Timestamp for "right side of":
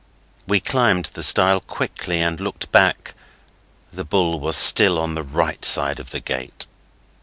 5.21-6.09